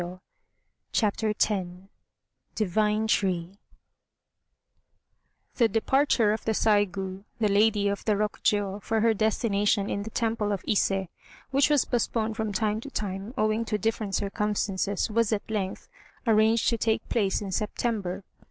[0.93, 1.47] ]CHAPTER X
[2.55, 3.59] DIVINE TREE
[5.57, 9.91] The departure of the Saigû, the daughter of the Lady of Rokjiô, for her destination
[9.91, 11.05] in the Temple of Ise,
[11.51, 15.87] which was postponed from time to time, owing to different circumstances, was at length
[16.25, 18.23] arranged to take place in September.